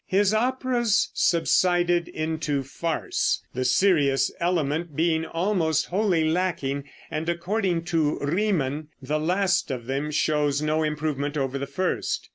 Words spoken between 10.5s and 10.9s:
no